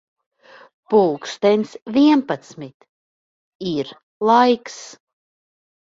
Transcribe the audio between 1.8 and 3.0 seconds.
vienpadsmit.